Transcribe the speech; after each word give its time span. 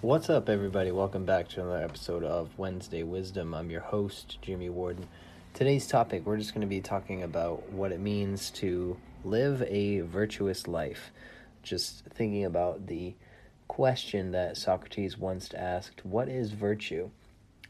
What's 0.00 0.30
up, 0.30 0.48
everybody? 0.48 0.92
Welcome 0.92 1.24
back 1.24 1.48
to 1.48 1.60
another 1.60 1.82
episode 1.82 2.22
of 2.22 2.56
Wednesday 2.56 3.02
Wisdom. 3.02 3.52
I'm 3.52 3.68
your 3.68 3.80
host, 3.80 4.38
Jimmy 4.40 4.68
Warden. 4.68 5.08
Today's 5.54 5.88
topic, 5.88 6.24
we're 6.24 6.36
just 6.36 6.54
going 6.54 6.60
to 6.60 6.68
be 6.68 6.80
talking 6.80 7.24
about 7.24 7.72
what 7.72 7.90
it 7.90 7.98
means 7.98 8.50
to 8.50 8.96
live 9.24 9.60
a 9.62 10.02
virtuous 10.02 10.68
life. 10.68 11.10
Just 11.64 12.04
thinking 12.14 12.44
about 12.44 12.86
the 12.86 13.16
question 13.66 14.30
that 14.30 14.56
Socrates 14.56 15.18
once 15.18 15.52
asked 15.52 16.06
What 16.06 16.28
is 16.28 16.52
virtue? 16.52 17.10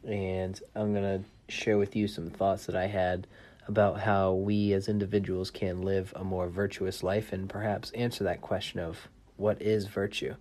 And 0.07 0.61
I'm 0.75 0.93
going 0.93 1.23
to 1.23 1.25
share 1.51 1.79
with 1.79 1.97
you 1.97 2.07
some 2.07 2.29
thoughts 2.29 2.67
that 2.67 2.77
I 2.77 2.89
had 2.89 3.27
about 3.67 4.01
how 4.01 4.35
we 4.35 4.75
as 4.75 4.87
individuals 4.87 5.51
can 5.51 5.81
live 5.81 6.13
a 6.15 6.25
more 6.25 6.51
virtuous 6.51 7.03
life 7.03 7.33
and 7.33 7.49
perhaps 7.49 7.91
answer 7.93 8.23
that 8.25 8.43
question 8.43 8.81
of 8.81 9.09
what 9.39 9.63
is 9.63 9.87
virtue. 9.87 10.35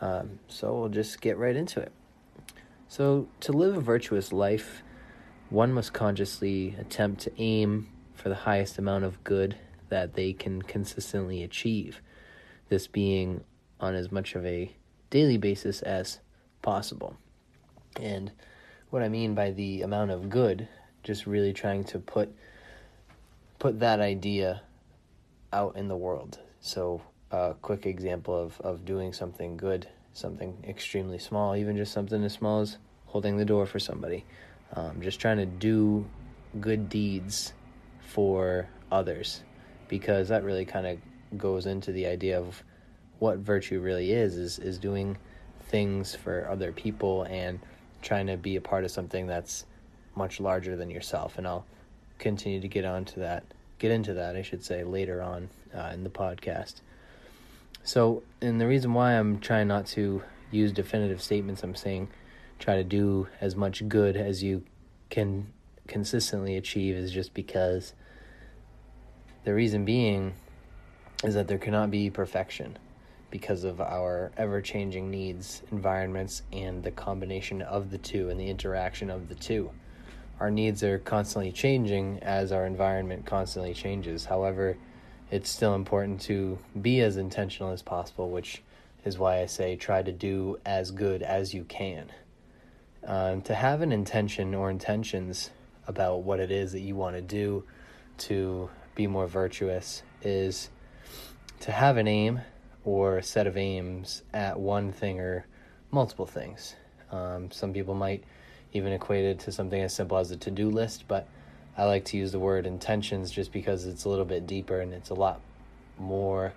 Um, 0.00 0.40
so 0.48 0.80
we'll 0.80 0.88
just 0.88 1.20
get 1.20 1.36
right 1.36 1.54
into 1.54 1.80
it. 1.80 1.92
So, 2.88 3.28
to 3.40 3.52
live 3.52 3.76
a 3.76 3.80
virtuous 3.80 4.32
life, 4.32 4.82
one 5.48 5.72
must 5.72 5.92
consciously 5.92 6.74
attempt 6.78 7.20
to 7.22 7.32
aim 7.38 7.88
for 8.14 8.28
the 8.28 8.34
highest 8.34 8.78
amount 8.78 9.04
of 9.04 9.22
good 9.22 9.56
that 9.88 10.14
they 10.14 10.32
can 10.32 10.62
consistently 10.62 11.42
achieve, 11.42 12.00
this 12.68 12.86
being 12.86 13.44
on 13.78 13.94
as 13.94 14.10
much 14.10 14.34
of 14.34 14.44
a 14.44 14.74
daily 15.10 15.36
basis 15.36 15.82
as 15.82 16.20
possible. 16.62 17.16
And 18.00 18.30
what 18.90 19.02
I 19.02 19.08
mean 19.08 19.34
by 19.34 19.50
the 19.50 19.82
amount 19.82 20.10
of 20.10 20.28
good, 20.28 20.68
just 21.02 21.26
really 21.26 21.52
trying 21.52 21.84
to 21.84 21.98
put 21.98 22.34
put 23.58 23.80
that 23.80 24.00
idea 24.00 24.62
out 25.52 25.76
in 25.76 25.88
the 25.88 25.96
world. 25.96 26.38
So 26.60 27.02
a 27.30 27.54
quick 27.62 27.86
example 27.86 28.36
of, 28.36 28.60
of 28.60 28.84
doing 28.84 29.12
something 29.12 29.56
good, 29.56 29.88
something 30.12 30.64
extremely 30.66 31.18
small, 31.18 31.56
even 31.56 31.76
just 31.76 31.92
something 31.92 32.22
as 32.24 32.32
small 32.32 32.60
as 32.60 32.78
holding 33.06 33.36
the 33.36 33.44
door 33.44 33.66
for 33.66 33.78
somebody. 33.78 34.24
Um, 34.74 35.00
just 35.02 35.20
trying 35.20 35.38
to 35.38 35.46
do 35.46 36.06
good 36.60 36.88
deeds 36.88 37.52
for 38.00 38.68
others 38.90 39.42
because 39.88 40.28
that 40.28 40.42
really 40.42 40.64
kind 40.64 40.86
of 40.86 40.98
goes 41.38 41.66
into 41.66 41.92
the 41.92 42.06
idea 42.06 42.38
of 42.38 42.62
what 43.18 43.38
virtue 43.38 43.80
really 43.80 44.12
is 44.12 44.36
is 44.36 44.58
is 44.58 44.78
doing 44.78 45.16
things 45.68 46.14
for 46.14 46.48
other 46.48 46.72
people 46.72 47.22
and 47.24 47.60
trying 48.02 48.26
to 48.26 48.36
be 48.36 48.56
a 48.56 48.60
part 48.60 48.84
of 48.84 48.90
something 48.90 49.26
that's 49.26 49.64
much 50.16 50.40
larger 50.40 50.76
than 50.76 50.90
yourself 50.90 51.38
and 51.38 51.46
I'll 51.46 51.64
continue 52.18 52.60
to 52.60 52.68
get 52.68 52.84
onto 52.84 53.20
that 53.20 53.44
get 53.78 53.92
into 53.92 54.14
that 54.14 54.34
I 54.36 54.42
should 54.42 54.64
say 54.64 54.82
later 54.82 55.22
on 55.22 55.48
uh, 55.74 55.90
in 55.94 56.02
the 56.02 56.10
podcast 56.10 56.80
so, 57.82 58.22
and 58.40 58.60
the 58.60 58.66
reason 58.66 58.94
why 58.94 59.12
I'm 59.12 59.40
trying 59.40 59.68
not 59.68 59.86
to 59.88 60.22
use 60.50 60.72
definitive 60.72 61.22
statements, 61.22 61.62
I'm 61.62 61.74
saying 61.74 62.08
try 62.58 62.76
to 62.76 62.84
do 62.84 63.28
as 63.40 63.56
much 63.56 63.88
good 63.88 64.16
as 64.16 64.42
you 64.42 64.62
can 65.08 65.52
consistently 65.88 66.56
achieve 66.56 66.94
is 66.94 67.10
just 67.10 67.34
because 67.34 67.94
the 69.44 69.54
reason 69.54 69.84
being 69.84 70.34
is 71.24 71.34
that 71.34 71.48
there 71.48 71.58
cannot 71.58 71.90
be 71.90 72.10
perfection 72.10 72.78
because 73.30 73.64
of 73.64 73.80
our 73.80 74.32
ever 74.36 74.60
changing 74.60 75.10
needs, 75.10 75.62
environments, 75.70 76.42
and 76.52 76.82
the 76.82 76.90
combination 76.90 77.62
of 77.62 77.90
the 77.90 77.98
two 77.98 78.28
and 78.28 78.38
the 78.38 78.48
interaction 78.48 79.10
of 79.10 79.28
the 79.28 79.34
two. 79.34 79.70
Our 80.40 80.50
needs 80.50 80.82
are 80.82 80.98
constantly 80.98 81.52
changing 81.52 82.20
as 82.22 82.50
our 82.50 82.66
environment 82.66 83.26
constantly 83.26 83.74
changes. 83.74 84.24
However, 84.24 84.76
it's 85.30 85.48
still 85.48 85.74
important 85.74 86.20
to 86.22 86.58
be 86.80 87.00
as 87.00 87.16
intentional 87.16 87.72
as 87.72 87.82
possible, 87.82 88.30
which 88.30 88.62
is 89.04 89.18
why 89.18 89.40
I 89.40 89.46
say 89.46 89.76
try 89.76 90.02
to 90.02 90.12
do 90.12 90.58
as 90.64 90.90
good 90.90 91.22
as 91.22 91.54
you 91.54 91.64
can. 91.64 92.10
Um, 93.06 93.40
to 93.42 93.54
have 93.54 93.80
an 93.80 93.92
intention 93.92 94.54
or 94.54 94.70
intentions 94.70 95.50
about 95.86 96.22
what 96.22 96.40
it 96.40 96.50
is 96.50 96.72
that 96.72 96.80
you 96.80 96.96
want 96.96 97.16
to 97.16 97.22
do 97.22 97.64
to 98.18 98.68
be 98.94 99.06
more 99.06 99.26
virtuous 99.26 100.02
is 100.22 100.68
to 101.60 101.72
have 101.72 101.96
an 101.96 102.06
aim 102.06 102.40
or 102.84 103.18
a 103.18 103.22
set 103.22 103.46
of 103.46 103.56
aims 103.56 104.22
at 104.32 104.58
one 104.58 104.92
thing 104.92 105.20
or 105.20 105.46
multiple 105.90 106.26
things. 106.26 106.74
Um, 107.10 107.50
some 107.50 107.72
people 107.72 107.94
might 107.94 108.24
even 108.72 108.92
equate 108.92 109.24
it 109.24 109.38
to 109.40 109.52
something 109.52 109.80
as 109.80 109.94
simple 109.94 110.18
as 110.18 110.30
a 110.30 110.36
to 110.36 110.50
do 110.50 110.70
list, 110.70 111.04
but 111.08 111.26
I 111.76 111.84
like 111.84 112.04
to 112.06 112.16
use 112.16 112.32
the 112.32 112.38
word 112.38 112.66
intentions 112.66 113.30
just 113.30 113.52
because 113.52 113.86
it's 113.86 114.04
a 114.04 114.08
little 114.08 114.24
bit 114.24 114.46
deeper 114.46 114.80
and 114.80 114.92
it's 114.92 115.10
a 115.10 115.14
lot 115.14 115.40
more 115.98 116.52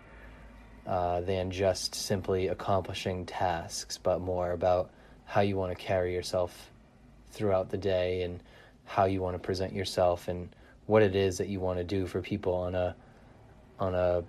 uh, 0.87 1.21
than 1.21 1.51
just 1.51 1.95
simply 1.95 2.47
accomplishing 2.47 3.25
tasks, 3.25 3.97
but 3.97 4.19
more 4.19 4.51
about 4.51 4.89
how 5.25 5.41
you 5.41 5.55
want 5.55 5.77
to 5.77 5.81
carry 5.81 6.13
yourself 6.13 6.69
throughout 7.31 7.69
the 7.69 7.77
day 7.77 8.23
and 8.23 8.41
how 8.85 9.05
you 9.05 9.21
want 9.21 9.35
to 9.35 9.39
present 9.39 9.73
yourself 9.73 10.27
and 10.27 10.49
what 10.85 11.01
it 11.01 11.15
is 11.15 11.37
that 11.37 11.47
you 11.47 11.59
want 11.59 11.77
to 11.77 11.83
do 11.83 12.05
for 12.05 12.21
people 12.21 12.53
on 12.53 12.75
a 12.75 12.95
on 13.79 13.95
a 13.95 14.23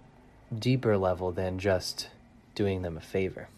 deeper 0.59 0.97
level 0.97 1.33
than 1.33 1.59
just 1.59 2.09
doing 2.55 2.83
them 2.83 2.97
a 2.97 3.01
favor. 3.01 3.49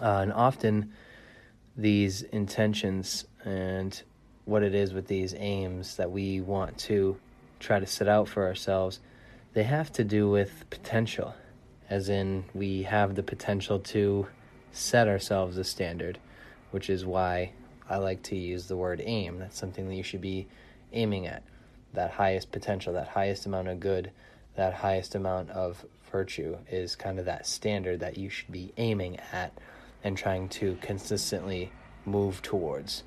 Uh, 0.00 0.20
and 0.20 0.32
often 0.32 0.92
these 1.76 2.22
intentions 2.22 3.24
and 3.44 4.02
what 4.44 4.62
it 4.62 4.74
is 4.74 4.92
with 4.92 5.06
these 5.06 5.34
aims 5.38 5.96
that 5.96 6.10
we 6.10 6.40
want 6.40 6.76
to 6.78 7.16
try 7.60 7.80
to 7.80 7.86
set 7.86 8.08
out 8.08 8.28
for 8.28 8.44
ourselves, 8.44 9.00
they 9.54 9.62
have 9.62 9.90
to 9.92 10.04
do 10.04 10.28
with 10.28 10.64
potential, 10.70 11.34
as 11.88 12.08
in 12.08 12.44
we 12.54 12.82
have 12.82 13.14
the 13.14 13.22
potential 13.22 13.78
to 13.78 14.26
set 14.72 15.08
ourselves 15.08 15.56
a 15.56 15.64
standard, 15.64 16.18
which 16.70 16.90
is 16.90 17.06
why 17.06 17.52
I 17.88 17.96
like 17.96 18.22
to 18.24 18.36
use 18.36 18.66
the 18.66 18.76
word 18.76 19.00
aim. 19.04 19.38
That's 19.38 19.58
something 19.58 19.88
that 19.88 19.94
you 19.94 20.02
should 20.02 20.20
be 20.20 20.46
aiming 20.92 21.26
at. 21.26 21.42
That 21.92 22.10
highest 22.10 22.50
potential, 22.50 22.92
that 22.94 23.08
highest 23.08 23.46
amount 23.46 23.68
of 23.68 23.80
good, 23.80 24.10
that 24.56 24.74
highest 24.74 25.14
amount 25.14 25.50
of 25.50 25.84
virtue 26.10 26.56
is 26.70 26.96
kind 26.96 27.18
of 27.18 27.24
that 27.24 27.46
standard 27.46 28.00
that 28.00 28.18
you 28.18 28.28
should 28.28 28.50
be 28.50 28.72
aiming 28.76 29.18
at 29.32 29.52
and 30.02 30.16
trying 30.16 30.48
to 30.48 30.76
consistently 30.80 31.72
move 32.04 32.42
towards 32.42 33.04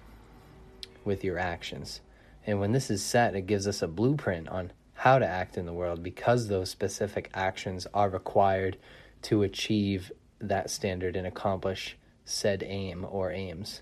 with 1.07 1.23
your 1.23 1.39
actions. 1.39 2.01
And 2.45 2.59
when 2.59 2.71
this 2.71 2.91
is 2.91 3.03
set, 3.03 3.35
it 3.35 3.47
gives 3.47 3.67
us 3.67 3.81
a 3.81 3.87
blueprint 3.87 4.47
on 4.49 4.71
how 4.93 5.17
to 5.17 5.27
act 5.27 5.57
in 5.57 5.65
the 5.65 5.73
world 5.73 6.03
because 6.03 6.47
those 6.47 6.69
specific 6.69 7.29
actions 7.33 7.87
are 7.93 8.09
required 8.09 8.77
to 9.23 9.43
achieve 9.43 10.11
that 10.39 10.69
standard 10.69 11.15
and 11.15 11.25
accomplish 11.25 11.97
said 12.25 12.63
aim 12.63 13.05
or 13.09 13.31
aims. 13.31 13.81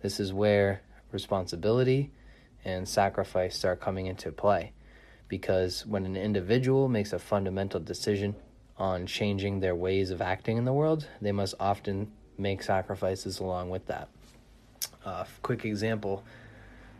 This 0.00 0.18
is 0.18 0.32
where 0.32 0.82
responsibility 1.12 2.10
and 2.64 2.88
sacrifice 2.88 3.56
start 3.56 3.80
coming 3.80 4.06
into 4.06 4.32
play 4.32 4.72
because 5.28 5.86
when 5.86 6.04
an 6.06 6.16
individual 6.16 6.88
makes 6.88 7.12
a 7.12 7.18
fundamental 7.18 7.80
decision 7.80 8.34
on 8.76 9.06
changing 9.06 9.60
their 9.60 9.74
ways 9.74 10.10
of 10.10 10.20
acting 10.20 10.56
in 10.56 10.64
the 10.64 10.72
world, 10.72 11.06
they 11.20 11.32
must 11.32 11.54
often 11.60 12.10
make 12.38 12.62
sacrifices 12.62 13.38
along 13.38 13.70
with 13.70 13.86
that. 13.86 14.08
Uh, 15.04 15.24
quick 15.42 15.64
example 15.64 16.24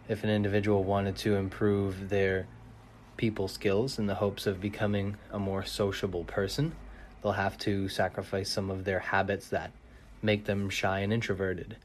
if 0.08 0.24
an 0.24 0.30
individual 0.30 0.84
wanted 0.84 1.16
to 1.16 1.36
improve 1.36 2.08
their 2.08 2.46
people 3.16 3.48
skills 3.48 3.98
in 3.98 4.06
the 4.06 4.16
hopes 4.16 4.46
of 4.46 4.60
becoming 4.60 5.16
a 5.30 5.38
more 5.38 5.64
sociable 5.64 6.24
person, 6.24 6.74
they'll 7.22 7.32
have 7.32 7.56
to 7.58 7.88
sacrifice 7.88 8.50
some 8.50 8.70
of 8.70 8.84
their 8.84 8.98
habits 8.98 9.48
that 9.48 9.70
make 10.22 10.44
them 10.44 10.68
shy 10.68 11.00
and 11.00 11.12
introverted. 11.12 11.76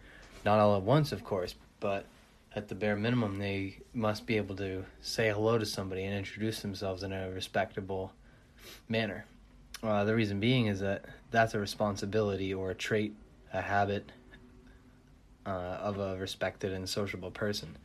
Not 0.45 0.59
all 0.59 0.75
at 0.75 0.83
once, 0.83 1.11
of 1.11 1.23
course, 1.23 1.55
but 1.79 2.05
at 2.55 2.69
the 2.69 2.75
bare 2.75 2.95
minimum, 2.95 3.37
they 3.37 3.77
must 3.93 4.25
be 4.25 4.37
able 4.37 4.55
to 4.55 4.85
say 5.01 5.29
hello 5.29 5.57
to 5.57 5.65
somebody 5.65 6.03
and 6.03 6.15
introduce 6.15 6.61
themselves 6.61 7.03
in 7.03 7.13
a 7.13 7.29
respectable 7.29 8.13
manner. 8.89 9.25
Uh, 9.83 10.03
the 10.03 10.15
reason 10.15 10.39
being 10.39 10.65
is 10.65 10.79
that 10.79 11.05
that's 11.29 11.53
a 11.53 11.59
responsibility 11.59 12.53
or 12.53 12.71
a 12.71 12.75
trait, 12.75 13.13
a 13.53 13.61
habit 13.61 14.11
uh, 15.45 15.49
of 15.49 15.99
a 15.99 16.17
respected 16.17 16.73
and 16.73 16.89
sociable 16.89 17.29
person. 17.29 17.77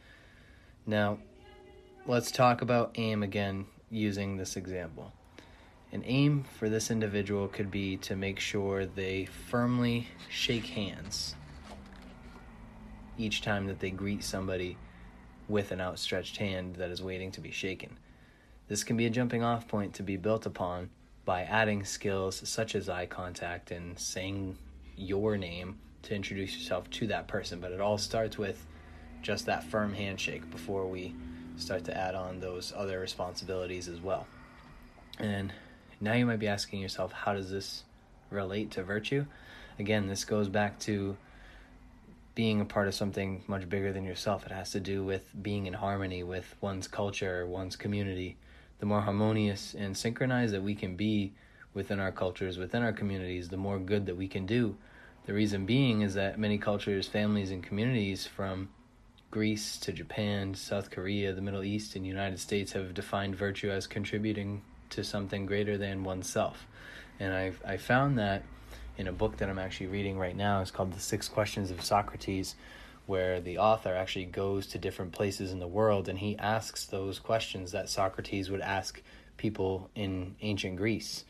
Now, 0.87 1.19
let's 2.07 2.33
talk 2.33 2.61
about 2.61 2.93
aim 2.97 3.23
again 3.23 3.67
using 3.89 4.37
this 4.37 4.57
example. 4.57 5.13
An 5.93 6.03
aim 6.07 6.45
for 6.59 6.69
this 6.69 6.91
individual 6.91 7.47
could 7.47 7.71
be 7.71 7.99
to 7.99 8.17
make 8.17 8.41
sure 8.41 8.85
they 8.85 9.27
firmly 9.27 10.09
shake 10.29 10.67
hands 10.67 11.37
each 13.17 13.43
time 13.43 13.67
that 13.67 13.79
they 13.79 13.91
greet 13.91 14.25
somebody 14.25 14.77
with 15.49 15.71
an 15.71 15.81
outstretched 15.81 16.39
hand 16.39 16.77
that 16.77 16.91
is 16.91 17.03
waiting 17.03 17.31
to 17.31 17.41
be 17.41 17.51
shaken. 17.51 17.99
This 18.69 18.83
can 18.83 18.97
be 18.97 19.07
a 19.07 19.11
jumping 19.11 19.45
off 19.45 19.69
point 19.69 19.95
to 19.95 20.03
be 20.03 20.17
built 20.17 20.47
upon 20.47 20.91
by 21.25 21.43
adding 21.43 21.85
skills 21.85 22.43
such 22.49 22.75
as 22.75 22.89
eye 22.89 23.07
contact 23.07 23.71
and 23.71 23.97
saying 23.99 24.57
your 24.97 25.37
name 25.37 25.79
to 26.03 26.15
introduce 26.15 26.57
yourself 26.57 26.91
to 26.91 27.07
that 27.09 27.29
person. 27.29 27.61
But 27.61 27.71
it 27.71 27.81
all 27.81 27.99
starts 27.99 28.37
with 28.39 28.67
just 29.23 29.47
that 29.47 29.65
firm 29.65 29.95
handshake 29.95 30.51
before 30.51 30.87
we 30.87 31.15
start 31.57 31.85
to 31.85 31.97
add 31.97 32.15
on 32.15 32.41
those 32.41 32.73
other 32.77 32.99
responsibilities 32.99 33.89
as 33.89 34.01
well. 34.01 34.27
And 35.19 35.53
now 36.01 36.15
you 36.15 36.27
might 36.27 36.39
be 36.39 36.49
asking 36.49 36.81
yourself, 36.81 37.13
how 37.13 37.33
does 37.33 37.51
this 37.51 37.85
relate 38.31 38.73
to 38.73 38.83
virtue? 38.83 39.27
Again, 39.79 40.09
this 40.09 40.25
goes 40.25 40.49
back 40.49 40.79
to 40.81 41.17
being 42.35 42.61
a 42.61 42.65
part 42.65 42.89
of 42.89 42.95
something 42.95 43.45
much 43.47 43.69
bigger 43.69 43.93
than 43.93 44.05
yourself. 44.05 44.45
It 44.47 44.53
has 44.53 44.71
to 44.71 44.81
do 44.81 45.05
with 45.05 45.23
being 45.43 45.67
in 45.67 45.75
harmony 45.75 46.23
with 46.23 46.57
one's 46.61 46.89
culture, 46.89 47.47
one's 47.47 47.77
community. 47.77 48.37
The 48.81 48.87
more 48.87 49.03
harmonious 49.03 49.75
and 49.75 49.97
synchronized 49.97 50.55
that 50.55 50.63
we 50.63 50.75
can 50.75 50.97
be 50.97 51.33
within 51.75 52.01
our 52.01 52.13
cultures, 52.13 52.59
within 52.59 52.83
our 52.83 52.93
communities, 52.93 53.49
the 53.49 53.57
more 53.57 53.79
good 53.79 54.07
that 54.07 54.17
we 54.17 54.29
can 54.29 54.47
do. 54.47 54.77
The 55.27 55.35
reason 55.35 55.67
being 55.67 56.03
is 56.03 56.15
that 56.15 56.39
many 56.39 56.59
cultures, 56.59 57.07
families, 57.07 57.51
and 57.51 57.63
communities 57.63 58.27
from 58.27 58.71
Greece 59.33 59.79
to 59.79 59.93
Japan, 59.93 60.55
South 60.55 60.91
Korea, 60.91 61.33
the 61.33 61.41
Middle 61.41 61.65
East, 61.65 61.97
and 61.97 62.07
United 62.07 62.39
States 62.39 62.73
have 62.73 62.93
defined 62.93 63.35
virtue 63.35 63.71
as 63.71 63.87
contributing 63.87 64.63
to 64.91 65.03
something 65.03 65.47
greater 65.47 65.79
than 65.79 66.05
oneself. 66.05 66.67
And 67.19 67.33
I've 67.33 67.61
I 67.67 67.79
found 67.79 68.19
that 68.19 68.45
in 68.99 69.09
a 69.09 69.13
book 69.13 69.39
that 69.39 69.49
I'm 69.49 69.59
actually 69.59 69.87
reading 69.87 70.19
right 70.19 70.37
now. 70.37 70.61
It's 70.61 70.71
called 70.71 70.93
The 70.93 71.01
Six 71.01 71.29
Questions 71.29 71.71
of 71.71 71.83
Socrates, 71.83 72.57
where 73.07 73.41
the 73.41 73.57
author 73.57 73.95
actually 73.95 74.27
goes 74.27 74.67
to 74.69 74.79
different 74.79 75.13
places 75.13 75.51
in 75.51 75.61
the 75.61 75.67
world 75.67 76.11
and 76.11 76.19
he 76.19 76.37
asks 76.39 76.85
those 76.85 77.19
questions 77.19 77.73
that 77.73 77.89
Socrates 77.89 78.51
would 78.51 78.61
ask 78.61 79.01
people 79.39 79.91
in 79.95 80.37
ancient 80.43 80.77
Greece. 80.77 81.25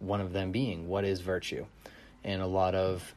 One 0.00 0.20
of 0.20 0.32
them 0.32 0.50
being, 0.50 0.88
What 0.88 1.04
is 1.04 1.20
virtue? 1.20 1.66
And 2.24 2.42
a 2.42 2.48
lot 2.48 2.74
of 2.74 3.14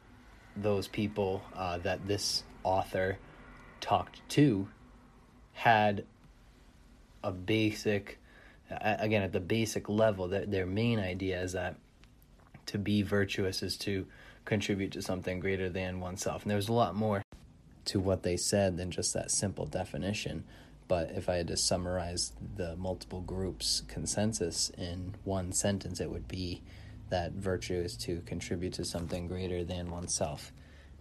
those 0.56 0.86
people 0.86 1.42
uh, 1.56 1.78
that 1.78 2.06
this 2.06 2.44
author 2.62 3.18
talked 3.80 4.26
to 4.30 4.68
had 5.52 6.04
a 7.24 7.32
basic, 7.32 8.18
again, 8.70 9.22
at 9.22 9.32
the 9.32 9.40
basic 9.40 9.88
level, 9.88 10.28
that 10.28 10.50
their 10.50 10.66
main 10.66 10.98
idea 10.98 11.40
is 11.42 11.52
that 11.52 11.76
to 12.66 12.78
be 12.78 13.02
virtuous 13.02 13.62
is 13.62 13.76
to 13.78 14.06
contribute 14.44 14.92
to 14.92 15.02
something 15.02 15.40
greater 15.40 15.68
than 15.68 16.00
oneself. 16.00 16.42
And 16.42 16.50
there's 16.50 16.68
a 16.68 16.72
lot 16.72 16.94
more 16.94 17.22
to 17.86 18.00
what 18.00 18.22
they 18.22 18.36
said 18.36 18.76
than 18.76 18.90
just 18.90 19.14
that 19.14 19.30
simple 19.30 19.66
definition. 19.66 20.44
But 20.86 21.10
if 21.10 21.28
I 21.28 21.36
had 21.36 21.48
to 21.48 21.56
summarize 21.56 22.32
the 22.56 22.76
multiple 22.76 23.20
groups' 23.20 23.82
consensus 23.88 24.70
in 24.78 25.14
one 25.24 25.52
sentence, 25.52 26.00
it 26.00 26.10
would 26.10 26.28
be 26.28 26.62
that 27.10 27.32
virtue 27.32 27.74
is 27.74 27.96
to 27.96 28.20
contribute 28.26 28.74
to 28.74 28.84
something 28.84 29.26
greater 29.26 29.64
than 29.64 29.90
oneself. 29.90 30.52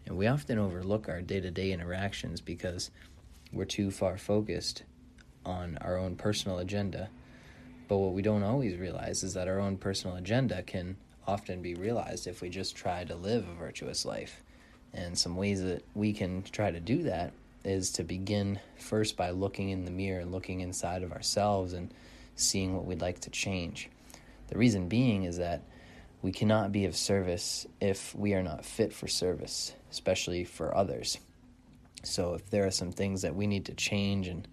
And 0.07 0.17
we 0.17 0.25
often 0.25 0.57
overlook 0.57 1.09
our 1.09 1.21
day 1.21 1.41
to 1.41 1.51
day 1.51 1.73
interactions 1.73 2.39
because 2.39 2.91
we're 3.51 3.65
too 3.65 3.91
far 3.91 4.17
focused 4.17 4.83
on 5.45 5.77
our 5.81 5.97
own 5.97 6.15
personal 6.15 6.59
agenda. 6.59 7.09
But 7.89 7.97
what 7.97 8.13
we 8.13 8.21
don't 8.21 8.43
always 8.43 8.77
realize 8.77 9.23
is 9.23 9.33
that 9.33 9.49
our 9.49 9.59
own 9.59 9.77
personal 9.77 10.15
agenda 10.15 10.63
can 10.63 10.95
often 11.27 11.61
be 11.61 11.75
realized 11.75 12.25
if 12.25 12.41
we 12.41 12.49
just 12.49 12.75
try 12.75 13.03
to 13.03 13.15
live 13.15 13.47
a 13.47 13.53
virtuous 13.53 14.05
life. 14.05 14.41
And 14.93 15.17
some 15.17 15.35
ways 15.35 15.61
that 15.61 15.83
we 15.93 16.13
can 16.13 16.41
try 16.43 16.71
to 16.71 16.79
do 16.79 17.03
that 17.03 17.33
is 17.65 17.91
to 17.91 18.03
begin 18.03 18.59
first 18.77 19.17
by 19.17 19.31
looking 19.31 19.69
in 19.69 19.83
the 19.83 19.91
mirror 19.91 20.21
and 20.21 20.31
looking 20.31 20.61
inside 20.61 21.03
of 21.03 21.11
ourselves 21.11 21.73
and 21.73 21.93
seeing 22.37 22.73
what 22.73 22.85
we'd 22.85 23.01
like 23.01 23.19
to 23.21 23.29
change. 23.29 23.89
The 24.47 24.57
reason 24.57 24.87
being 24.87 25.23
is 25.23 25.37
that 25.37 25.63
we 26.21 26.31
cannot 26.31 26.71
be 26.71 26.85
of 26.85 26.95
service 26.95 27.67
if 27.79 28.15
we 28.15 28.33
are 28.33 28.43
not 28.43 28.65
fit 28.65 28.91
for 28.91 29.07
service, 29.07 29.73
especially 29.91 30.43
for 30.43 30.75
others. 30.75 31.19
So, 32.03 32.33
if 32.33 32.49
there 32.49 32.65
are 32.65 32.71
some 32.71 32.91
things 32.91 33.21
that 33.21 33.35
we 33.35 33.47
need 33.47 33.65
to 33.65 33.73
change 33.73 34.27
and 34.27 34.47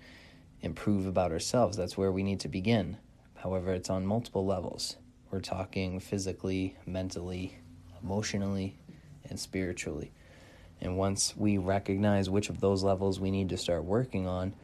improve 0.61 1.07
about 1.07 1.33
ourselves, 1.33 1.77
that's 1.77 1.97
where 1.97 2.13
we 2.13 2.23
need 2.23 2.41
to 2.41 2.49
begin. 2.49 2.97
However, 3.37 3.73
it's 3.73 3.91
on 3.91 4.07
multiple 4.07 4.45
levels. 4.45 4.97
We're 5.31 5.41
talking 5.41 6.01
physically, 6.01 6.77
mentally, 6.87 7.59
emotionally, 8.03 8.77
and 9.29 9.39
spiritually. 9.39 10.13
And 10.81 10.97
once 10.99 11.35
we 11.37 11.59
recognize 11.59 12.29
which 12.29 12.51
of 12.51 12.61
those 12.61 12.83
levels 12.83 13.21
we 13.21 13.31
need 13.31 13.49
to 13.51 13.57
start 13.57 13.85
working 13.85 14.27
on, 14.27 14.55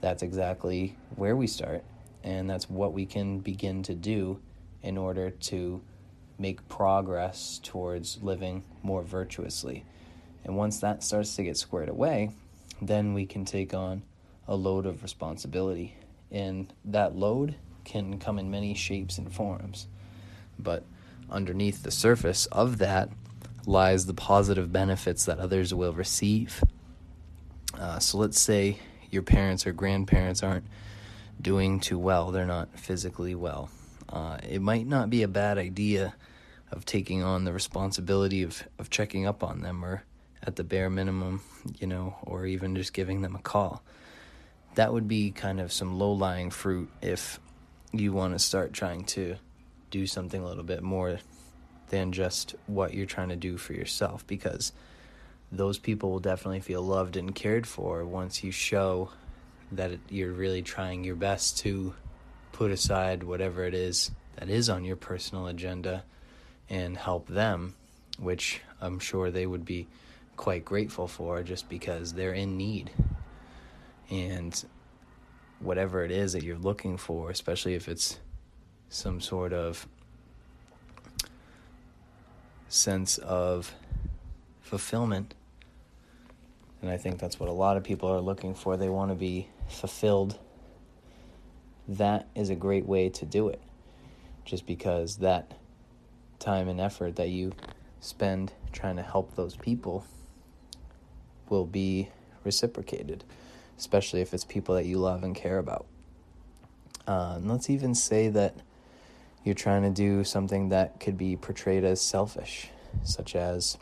that's 0.00 0.22
exactly 0.22 0.96
where 1.16 1.36
we 1.36 1.46
start. 1.46 1.84
And 2.22 2.48
that's 2.48 2.68
what 2.68 2.92
we 2.92 3.06
can 3.06 3.38
begin 3.38 3.82
to 3.84 3.94
do 3.94 4.40
in 4.82 4.96
order 4.96 5.30
to 5.30 5.82
make 6.40 6.66
progress 6.68 7.60
towards 7.62 8.22
living 8.22 8.64
more 8.82 9.02
virtuously. 9.02 9.84
And 10.42 10.56
once 10.56 10.80
that 10.80 11.04
starts 11.04 11.36
to 11.36 11.42
get 11.42 11.58
squared 11.58 11.90
away, 11.90 12.30
then 12.80 13.12
we 13.12 13.26
can 13.26 13.44
take 13.44 13.74
on 13.74 14.02
a 14.48 14.56
load 14.56 14.86
of 14.86 15.02
responsibility. 15.02 15.96
And 16.30 16.72
that 16.86 17.14
load 17.14 17.56
can 17.84 18.18
come 18.18 18.38
in 18.38 18.50
many 18.50 18.72
shapes 18.72 19.18
and 19.18 19.32
forms. 19.32 19.86
But 20.58 20.82
underneath 21.30 21.82
the 21.82 21.90
surface 21.90 22.46
of 22.46 22.78
that 22.78 23.10
lies 23.66 24.06
the 24.06 24.14
positive 24.14 24.72
benefits 24.72 25.26
that 25.26 25.38
others 25.38 25.74
will 25.74 25.92
receive. 25.92 26.64
Uh, 27.78 27.98
so 27.98 28.16
let's 28.16 28.40
say 28.40 28.78
your 29.10 29.22
parents 29.22 29.66
or 29.66 29.72
grandparents 29.72 30.42
aren't 30.42 30.64
doing 31.40 31.80
too 31.80 31.98
well, 31.98 32.30
they're 32.30 32.46
not 32.46 32.78
physically 32.78 33.34
well. 33.34 33.70
Uh, 34.08 34.38
it 34.48 34.60
might 34.60 34.86
not 34.86 35.10
be 35.10 35.22
a 35.22 35.28
bad 35.28 35.58
idea 35.58 36.14
of 36.70 36.84
taking 36.84 37.22
on 37.22 37.44
the 37.44 37.52
responsibility 37.52 38.42
of, 38.42 38.62
of 38.78 38.90
checking 38.90 39.26
up 39.26 39.42
on 39.42 39.60
them 39.60 39.84
or 39.84 40.04
at 40.42 40.56
the 40.56 40.64
bare 40.64 40.90
minimum, 40.90 41.42
you 41.78 41.86
know, 41.86 42.16
or 42.22 42.46
even 42.46 42.76
just 42.76 42.92
giving 42.92 43.22
them 43.22 43.34
a 43.34 43.40
call. 43.40 43.82
That 44.76 44.92
would 44.92 45.08
be 45.08 45.30
kind 45.30 45.60
of 45.60 45.72
some 45.72 45.98
low 45.98 46.12
lying 46.12 46.50
fruit 46.50 46.90
if 47.02 47.40
you 47.92 48.12
want 48.12 48.34
to 48.34 48.38
start 48.38 48.72
trying 48.72 49.04
to 49.04 49.36
do 49.90 50.06
something 50.06 50.40
a 50.40 50.46
little 50.46 50.62
bit 50.64 50.82
more 50.82 51.18
than 51.88 52.12
just 52.12 52.54
what 52.66 52.94
you're 52.94 53.06
trying 53.06 53.30
to 53.30 53.36
do 53.36 53.56
for 53.56 53.72
yourself 53.72 54.24
because 54.26 54.72
those 55.50 55.78
people 55.78 56.10
will 56.10 56.20
definitely 56.20 56.60
feel 56.60 56.82
loved 56.82 57.16
and 57.16 57.34
cared 57.34 57.66
for 57.66 58.04
once 58.04 58.44
you 58.44 58.52
show 58.52 59.10
that 59.72 59.90
you're 60.08 60.32
really 60.32 60.62
trying 60.62 61.02
your 61.02 61.16
best 61.16 61.58
to 61.58 61.92
put 62.52 62.70
aside 62.70 63.24
whatever 63.24 63.64
it 63.64 63.74
is 63.74 64.12
that 64.36 64.48
is 64.48 64.70
on 64.70 64.84
your 64.84 64.96
personal 64.96 65.48
agenda 65.48 66.04
and 66.70 66.96
help 66.96 67.26
them, 67.26 67.74
which 68.18 68.62
I'm 68.80 69.00
sure 69.00 69.30
they 69.30 69.46
would 69.46 69.64
be 69.64 69.88
quite 70.36 70.64
grateful 70.64 71.06
for 71.06 71.42
just 71.42 71.68
because 71.68 72.14
they're 72.14 72.32
in 72.32 72.56
need. 72.56 72.90
And 74.08 74.64
whatever 75.58 76.04
it 76.04 76.10
is 76.10 76.32
that 76.32 76.42
you're 76.42 76.56
looking 76.56 76.96
for, 76.96 77.30
especially 77.30 77.74
if 77.74 77.88
it's 77.88 78.18
some 78.88 79.20
sort 79.20 79.52
of 79.52 79.86
sense 82.68 83.18
of 83.18 83.74
fulfillment. 84.60 85.34
And 86.80 86.90
I 86.90 86.96
think 86.96 87.18
that's 87.18 87.38
what 87.38 87.48
a 87.48 87.52
lot 87.52 87.76
of 87.76 87.84
people 87.84 88.08
are 88.08 88.20
looking 88.20 88.54
for. 88.54 88.76
They 88.76 88.88
want 88.88 89.10
to 89.10 89.14
be 89.14 89.48
fulfilled. 89.68 90.38
That 91.88 92.28
is 92.34 92.48
a 92.48 92.54
great 92.54 92.86
way 92.86 93.08
to 93.10 93.26
do 93.26 93.48
it. 93.48 93.60
Just 94.44 94.66
because 94.66 95.18
that 95.18 95.52
time 96.40 96.68
and 96.68 96.80
effort 96.80 97.16
that 97.16 97.28
you 97.28 97.52
spend 98.00 98.52
trying 98.72 98.96
to 98.96 99.02
help 99.02 99.36
those 99.36 99.54
people 99.56 100.04
will 101.48 101.66
be 101.66 102.08
reciprocated, 102.42 103.22
especially 103.78 104.20
if 104.20 104.34
it's 104.34 104.44
people 104.44 104.74
that 104.74 104.86
you 104.86 104.98
love 104.98 105.22
and 105.22 105.36
care 105.36 105.58
about. 105.58 105.86
Uh, 107.06 107.34
and 107.36 107.48
let's 107.48 107.70
even 107.70 107.94
say 107.94 108.28
that 108.28 108.54
you're 109.44 109.54
trying 109.54 109.82
to 109.82 109.90
do 109.90 110.24
something 110.24 110.68
that 110.70 111.00
could 111.00 111.16
be 111.16 111.36
portrayed 111.36 111.84
as 111.84 112.00
selfish, 112.00 112.68
such 113.04 113.34
as 113.34 113.78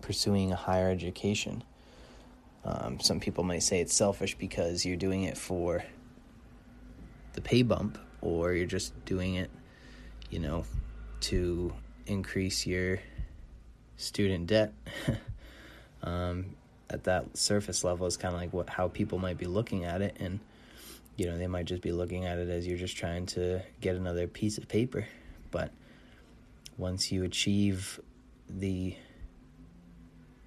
pursuing 0.00 0.52
a 0.52 0.56
higher 0.56 0.90
education. 0.90 1.62
Um, 2.64 3.00
some 3.00 3.20
people 3.20 3.44
might 3.44 3.62
say 3.62 3.80
it's 3.80 3.94
selfish 3.94 4.36
because 4.36 4.84
you're 4.86 4.96
doing 4.96 5.24
it 5.24 5.36
for 5.36 5.84
the 7.34 7.40
pay 7.40 7.62
bump, 7.62 7.98
or 8.20 8.52
you're 8.52 8.66
just 8.66 9.04
doing 9.04 9.34
it, 9.34 9.50
you 10.30 10.38
know, 10.38 10.64
to 11.22 11.72
increase 12.06 12.66
your 12.66 13.00
student 13.96 14.46
debt. 14.46 14.72
um, 16.02 16.54
at 16.90 17.04
that 17.04 17.36
surface 17.36 17.84
level 17.84 18.06
is 18.06 18.16
kind 18.16 18.34
of 18.34 18.40
like 18.40 18.52
what 18.52 18.68
how 18.68 18.88
people 18.88 19.18
might 19.18 19.38
be 19.38 19.46
looking 19.46 19.84
at 19.84 20.02
it, 20.02 20.16
and 20.20 20.40
you 21.16 21.26
know 21.26 21.38
they 21.38 21.46
might 21.46 21.64
just 21.64 21.82
be 21.82 21.92
looking 21.92 22.26
at 22.26 22.38
it 22.38 22.48
as 22.48 22.66
you're 22.66 22.78
just 22.78 22.96
trying 22.96 23.26
to 23.26 23.62
get 23.80 23.96
another 23.96 24.26
piece 24.26 24.58
of 24.58 24.68
paper. 24.68 25.06
But 25.50 25.70
once 26.76 27.10
you 27.10 27.24
achieve 27.24 28.00
the 28.48 28.94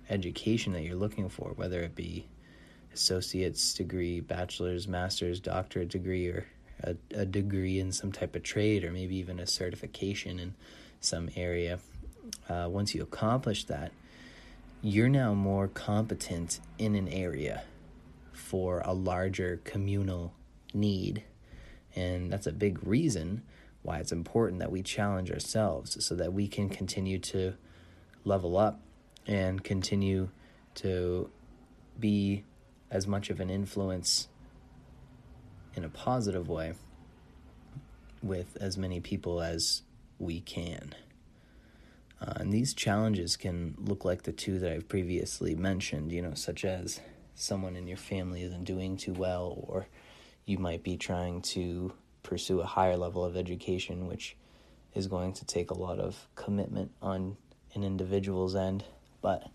education 0.10 0.74
that 0.74 0.84
you're 0.84 0.96
looking 0.96 1.29
for, 1.29 1.53
whether 1.55 1.82
it 1.82 1.96
be 1.96 2.27
associate's 2.94 3.74
degree, 3.74 4.20
bachelor's, 4.20 4.88
master's, 4.88 5.39
doctorate 5.39 5.89
degree, 5.89 6.27
or 6.27 6.46
a, 6.84 6.96
a 7.13 7.25
degree 7.25 7.79
in 7.79 7.91
some 7.91 8.12
type 8.12 8.36
of 8.36 8.44
trade 8.44 8.84
or 8.84 8.91
maybe 8.91 9.15
even 9.17 9.39
a 9.39 9.48
certification 9.48 10.39
in 10.39 10.55
some 11.00 11.29
area. 11.36 11.79
Uh, 12.50 12.67
once 12.70 12.96
you 12.96 13.01
accomplish 13.01 13.65
that, 13.65 13.91
you're 14.82 15.10
now 15.10 15.34
more 15.34 15.67
competent 15.67 16.60
in 16.77 16.96
an 16.96 17.08
area 17.08 17.63
for 18.34 18.82
a 18.86 18.94
larger 18.94 19.62
communal 19.63 20.34
need. 20.74 21.24
And 21.96 22.32
that's 22.32 22.48
a 22.48 22.51
big 22.51 22.86
reason 22.86 23.44
why 23.82 24.00
it's 24.00 24.12
important 24.12 24.60
that 24.60 24.72
we 24.72 24.82
challenge 24.82 25.32
ourselves 25.32 26.03
so 26.03 26.15
that 26.15 26.34
we 26.34 26.48
can 26.48 26.70
continue 26.70 27.20
to 27.20 27.53
level 28.24 28.58
up 28.58 28.82
and 29.27 29.63
continue 29.63 30.29
to 30.75 31.29
be 32.00 32.44
as 32.91 33.08
much 33.08 33.29
of 33.29 33.39
an 33.39 33.50
influence 33.50 34.27
in 35.75 35.84
a 35.84 35.89
positive 35.89 36.48
way 36.48 36.74
with 38.24 38.58
as 38.60 38.77
many 38.77 39.00
people 39.00 39.41
as 39.41 39.82
we 40.20 40.41
can. 40.41 40.96
Uh, 42.22 42.34
and 42.38 42.51
these 42.51 42.74
challenges 42.74 43.36
can 43.36 43.75
look 43.77 44.05
like 44.05 44.24
the 44.24 44.32
two 44.32 44.58
that 44.60 44.72
I've 44.72 44.88
previously 44.88 45.53
mentioned, 45.53 46.12
you 46.12 46.22
know, 46.22 46.34
such 46.34 46.63
as 46.63 47.01
someone 47.36 47.75
in 47.75 47.88
your 47.88 47.98
family 47.98 48.41
isn't 48.44 48.63
doing 48.63 48.98
too 48.98 49.13
well, 49.13 49.65
or 49.67 49.88
you 50.46 50.58
might 50.58 50.84
be 50.84 50.98
trying 50.98 51.41
to 51.41 51.94
pursue 52.24 52.62
a 52.62 52.65
higher 52.65 52.96
level 52.96 53.24
of 53.24 53.36
education, 53.36 54.08
which 54.08 54.36
is 54.94 55.08
going 55.08 55.34
to 55.34 55.46
take 55.46 55.72
a 55.72 55.77
lot 55.77 56.00
of 56.00 56.27
commitment 56.36 56.91
on 57.01 57.36
an 57.74 57.84
individual's 57.84 58.55
end. 58.55 58.86
But 59.22 59.50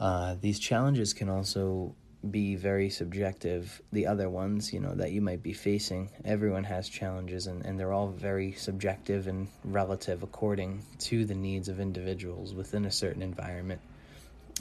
uh, 0.00 0.34
these 0.40 0.58
challenges 0.58 1.12
can 1.12 1.28
also 1.28 1.94
be 2.30 2.54
very 2.54 2.88
subjective. 2.88 3.82
The 3.92 4.06
other 4.06 4.30
ones, 4.30 4.72
you 4.72 4.80
know, 4.80 4.94
that 4.94 5.12
you 5.12 5.20
might 5.20 5.42
be 5.42 5.52
facing, 5.52 6.10
everyone 6.24 6.64
has 6.64 6.88
challenges 6.88 7.46
and, 7.46 7.64
and 7.66 7.78
they're 7.78 7.92
all 7.92 8.08
very 8.08 8.52
subjective 8.52 9.26
and 9.26 9.48
relative 9.64 10.22
according 10.22 10.82
to 11.00 11.24
the 11.24 11.34
needs 11.34 11.68
of 11.68 11.80
individuals 11.80 12.54
within 12.54 12.84
a 12.84 12.90
certain 12.90 13.22
environment. 13.22 13.80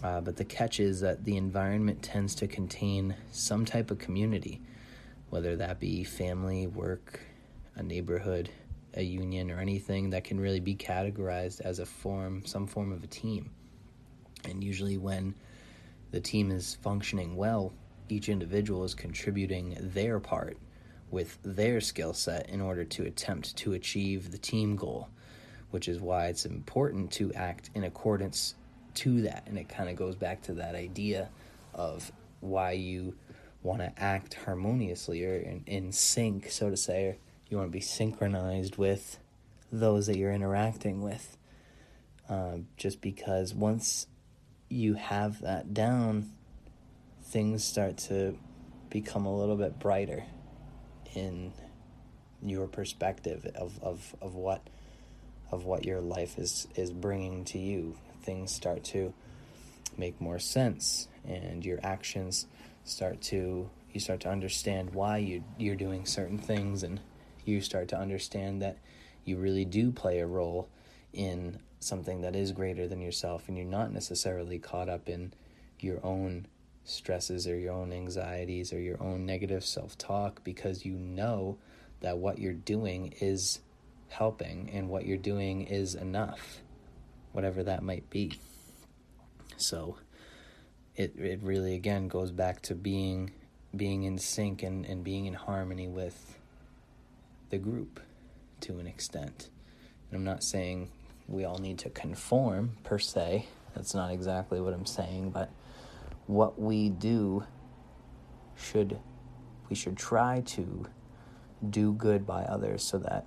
Uh, 0.04 0.22
but 0.22 0.36
the 0.36 0.46
catch 0.46 0.80
is 0.80 1.02
that 1.02 1.24
the 1.24 1.38
environment 1.38 2.02
tends 2.02 2.34
to 2.36 2.48
contain 2.48 3.16
some 3.32 3.66
type 3.66 3.92
of 3.92 4.00
community, 4.00 4.60
whether 5.30 5.56
that 5.56 5.80
be 5.80 6.04
family, 6.04 6.66
work, 6.66 7.20
a 7.76 7.84
neighborhood, 7.84 8.50
a 8.96 9.04
union, 9.04 9.52
or 9.52 9.60
anything 9.60 10.10
that 10.10 10.24
can 10.24 10.40
really 10.40 10.60
be 10.60 10.76
categorized 10.76 11.62
as 11.62 11.78
a 11.80 11.86
form, 11.86 12.44
some 12.46 12.66
form 12.66 12.92
of 12.92 13.04
a 13.04 13.08
team. 13.08 13.52
And 14.46 14.64
usually, 14.64 14.98
when 14.98 15.36
the 16.12 16.22
team 16.22 16.52
is 16.52 16.76
functioning 16.82 17.36
well, 17.36 17.74
each 18.10 18.30
individual 18.30 18.84
is 18.84 18.94
contributing 18.94 19.78
their 19.80 20.20
part 20.20 20.58
with 21.10 21.38
their 21.44 21.82
skill 21.82 22.14
set 22.14 22.50
in 22.50 22.62
order 22.62 22.84
to 22.84 23.04
attempt 23.04 23.56
to 23.58 23.74
achieve 23.74 24.32
the 24.32 24.38
team 24.38 24.76
goal, 24.76 25.10
which 25.72 25.88
is 25.88 26.00
why 26.00 26.28
it's 26.28 26.46
important 26.46 27.12
to 27.12 27.34
act 27.34 27.70
in 27.76 27.84
accordance 27.84 28.56
to 28.94 29.22
that. 29.22 29.44
And 29.46 29.58
it 29.58 29.70
kind 29.70 29.90
of 29.90 29.96
goes 29.96 30.16
back 30.16 30.42
to 30.44 30.54
that 30.54 30.76
idea 30.76 31.30
of 31.74 32.12
why 32.40 32.72
you 32.72 33.16
want 33.64 33.80
to 33.80 33.92
act 34.02 34.34
harmoniously 34.46 35.24
or 35.26 35.36
in, 35.36 35.64
in 35.68 35.92
sync, 35.92 36.50
so 36.50 36.70
to 36.70 36.78
say, 36.78 37.08
or 37.08 37.18
you 37.50 37.58
want 37.58 37.70
to 37.70 37.72
be 37.72 37.82
synchronized 37.82 38.78
with 38.78 39.20
those 39.72 40.08
that 40.08 40.18
you're 40.18 40.34
interacting 40.34 41.02
with. 41.02 41.38
Uh, 42.30 42.60
just 42.78 43.02
because 43.02 43.54
once 43.54 44.08
you 44.72 44.94
have 44.96 45.42
that 45.42 45.74
down, 45.74 46.32
things 47.24 47.64
start 47.64 47.98
to 47.98 48.38
become 48.90 49.26
a 49.26 49.36
little 49.36 49.56
bit 49.56 49.80
brighter 49.80 50.24
in 51.14 51.54
your 52.42 52.68
perspective 52.68 53.46
of, 53.56 53.82
of, 53.84 54.16
of 54.22 54.36
what 54.36 54.62
of 55.52 55.66
what 55.66 55.86
your 55.86 56.00
life 56.00 56.40
is 56.40 56.68
is 56.76 56.92
bringing 56.92 57.44
to 57.44 57.60
you. 57.60 57.96
Things 58.24 58.54
start 58.54 58.84
to 58.86 59.14
make 59.98 60.20
more 60.22 60.40
sense, 60.40 61.08
and 61.28 61.66
your 61.66 61.80
actions 61.84 62.48
start 62.86 63.22
to 63.22 63.70
you 63.94 64.00
start 64.00 64.22
to 64.22 64.30
understand 64.30 64.94
why 64.94 65.18
you 65.18 65.44
you're 65.58 65.76
doing 65.76 66.06
certain 66.06 66.38
things, 66.38 66.84
and 66.84 67.02
you 67.46 67.62
start 67.62 67.90
to 67.90 67.98
understand 67.98 68.62
that 68.62 68.78
you 69.26 69.38
really 69.38 69.66
do 69.66 69.92
play 69.92 70.20
a 70.20 70.26
role 70.26 70.70
in 71.14 71.60
something 71.80 72.22
that 72.22 72.36
is 72.36 72.52
greater 72.52 72.88
than 72.88 73.02
yourself 73.02 73.48
and 73.48 73.58
you're 73.58 73.66
not 73.66 73.92
necessarily 73.92 74.60
caught 74.60 74.88
up 74.88 75.10
in 75.10 75.34
your 75.80 76.00
own 76.06 76.46
stresses 76.84 77.48
or 77.48 77.58
your 77.58 77.74
own 77.74 77.92
anxieties 77.92 78.72
or 78.74 78.80
your 78.80 79.02
own 79.02 79.26
negative 79.26 79.66
self 79.66 79.98
talk 79.98 80.44
because 80.44 80.86
you 80.86 80.94
know 80.94 81.58
that 82.02 82.18
what 82.18 82.40
you're 82.40 82.54
doing 82.54 83.14
is 83.20 83.60
helping 84.10 84.70
and 84.74 84.90
what 84.90 85.06
you're 85.06 85.18
doing 85.18 85.62
is 85.62 85.96
enough, 85.96 86.60
whatever 87.32 87.64
that 87.64 87.84
might 87.84 88.10
be. 88.10 88.40
So 89.58 89.98
it 90.96 91.16
it 91.18 91.42
really 91.42 91.76
again 91.76 92.08
goes 92.08 92.32
back 92.32 92.62
to 92.64 92.76
being 92.76 93.32
being 93.76 94.04
in 94.04 94.18
sync 94.18 94.64
and, 94.64 94.86
and 94.86 95.04
being 95.04 95.26
in 95.26 95.34
harmony 95.34 95.88
with 95.88 96.38
the 97.50 97.58
group 97.58 98.02
to 98.62 98.80
an 98.80 98.88
extent. 98.88 99.50
And 100.10 100.18
I'm 100.18 100.26
not 100.26 100.44
saying 100.44 100.90
we 101.32 101.46
all 101.46 101.58
need 101.58 101.80
to 101.80 101.90
conform 101.90 102.78
per 102.84 103.00
se. 103.00 103.48
That's 103.74 103.94
not 103.94 104.12
exactly 104.12 104.60
what 104.60 104.74
I'm 104.74 104.86
saying, 104.86 105.32
but 105.32 105.50
what 106.28 106.60
we 106.60 106.90
do 106.90 107.46
should 108.56 109.00
we 109.70 109.76
should 109.76 109.98
try 109.98 110.42
to 110.46 110.86
do 111.70 111.94
good 111.94 112.26
by 112.28 112.44
others 112.44 112.84
so 112.84 112.98
that 113.00 113.26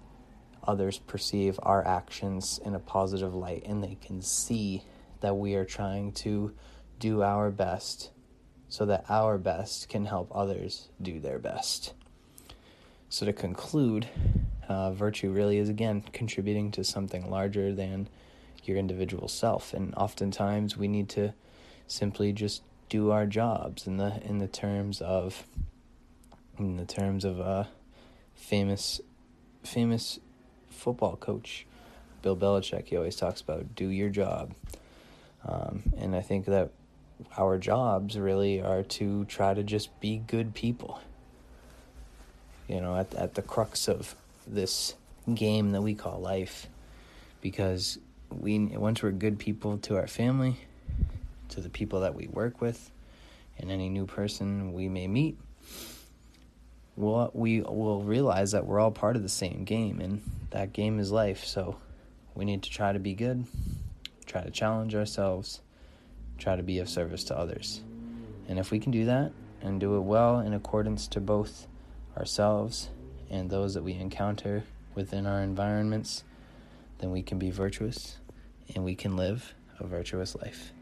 others 0.63 0.99
perceive 0.99 1.59
our 1.63 1.87
actions 1.87 2.61
in 2.65 2.75
a 2.75 2.79
positive 2.79 3.35
light 3.35 3.63
and 3.65 3.83
they 3.83 3.97
can 4.01 4.21
see 4.21 4.83
that 5.21 5.37
we 5.37 5.55
are 5.55 5.65
trying 5.65 6.13
to 6.13 6.53
do 6.99 7.23
our 7.23 7.51
best 7.51 8.11
so 8.69 8.85
that 8.85 9.05
our 9.09 9.39
best 9.39 9.89
can 9.89 10.05
help 10.05 10.31
others 10.35 10.89
do 11.01 11.21
their 11.21 11.39
best. 11.39 11.95
So, 13.15 13.27
to 13.27 13.33
conclude, 13.33 14.09
uh, 14.69 14.91
virtue 14.91 15.31
really 15.31 15.59
is 15.59 15.69
again 15.69 16.03
contributing 16.13 16.73
to 16.73 16.83
something 16.83 17.31
larger 17.31 17.73
than 17.73 18.09
your 18.65 18.77
individual 18.77 19.29
self, 19.29 19.73
and 19.73 19.95
oftentimes 19.95 20.77
we 20.77 20.89
need 20.89 21.09
to 21.11 21.33
simply 21.87 22.33
just 22.33 22.63
do 22.89 23.13
our 23.13 23.25
jobs 23.25 23.87
in 23.87 23.99
the 23.99 24.21
in 24.25 24.39
the 24.39 24.49
terms 24.49 25.01
of 25.01 25.47
in 26.59 26.77
the 26.77 26.85
terms 26.85 27.25
of 27.25 27.39
a 27.39 27.69
famous 28.35 29.01
famous 29.63 30.19
football 30.69 31.15
coach 31.15 31.69
Bill 32.21 32.37
Belichick. 32.37 32.89
He 32.89 32.97
always 32.97 33.15
talks 33.15 33.41
about 33.41 33.77
do 33.77 33.91
your 33.91 34.11
job, 34.11 34.55
um, 35.47 35.85
and 35.97 36.17
I 36.17 36.21
think 36.21 36.47
that 36.47 36.73
our 37.39 37.59
jobs 37.59 38.19
really 38.19 38.61
are 38.61 38.83
to 38.83 39.25
try 39.27 39.55
to 39.55 39.63
just 39.63 40.01
be 40.01 40.17
good 40.17 40.53
people. 40.53 40.99
You 42.69 42.81
know, 42.81 42.97
at 42.97 43.15
at 43.15 43.35
the 43.35 43.43
crux 43.43 43.89
of 43.89 44.15
this 44.47 44.95
game 45.33 45.73
that 45.73 45.83
we 45.83 45.95
call 45.95 46.21
life. 46.21 46.67
Because 47.41 47.99
we 48.31 48.59
once 48.59 49.03
we're 49.03 49.13
good 49.13 49.39
people 49.39 49.79
to 49.79 49.97
our 49.97 50.07
family 50.07 50.57
to 51.51 51.61
the 51.61 51.69
people 51.69 52.01
that 52.01 52.15
we 52.15 52.27
work 52.27 52.61
with 52.61 52.91
and 53.59 53.71
any 53.71 53.89
new 53.89 54.07
person 54.07 54.73
we 54.73 54.89
may 54.89 55.07
meet 55.07 55.39
we'll, 56.97 57.31
we 57.35 57.61
will 57.61 58.03
realize 58.03 58.53
that 58.53 58.67
we're 58.67 58.81
all 58.81 58.91
part 58.91 59.17
of 59.17 59.23
the 59.23 59.29
same 59.29 59.65
game 59.65 60.01
and 60.01 60.23
that 60.51 60.73
game 60.73 60.99
is 60.99 61.11
life. 61.11 61.45
So 61.45 61.77
we 62.35 62.45
need 62.45 62.63
to 62.63 62.71
try 62.71 62.93
to 62.93 62.99
be 62.99 63.15
good 63.15 63.45
try 64.27 64.43
to 64.43 64.51
challenge 64.51 64.95
ourselves 64.95 65.61
try 66.39 66.57
to 66.57 66.63
be 66.63 66.79
of 66.81 66.89
service 66.89 67.25
to 67.25 67.39
others. 67.39 67.81
And 68.49 68.59
if 68.59 68.71
we 68.71 68.81
can 68.81 68.91
do 68.91 69.05
that 69.05 69.33
and 69.63 69.79
do 69.79 69.97
it 69.97 70.01
well 70.01 70.41
in 70.41 70.53
accordance 70.53 71.07
to 71.09 71.21
both 71.21 71.67
ourselves 72.17 72.91
and 73.31 73.51
those 73.51 73.75
that 73.75 73.83
we 73.83 73.95
encounter 73.95 74.65
within 74.95 75.27
our 75.27 75.41
environments, 75.41 76.25
then 76.99 77.11
we 77.11 77.23
can 77.23 77.39
be 77.39 77.51
virtuous 77.51 78.19
and 78.75 78.85
we 78.85 78.95
can 78.95 79.17
live 79.17 79.55
a 79.81 79.87
virtuous 79.87 80.37
life. 80.37 80.74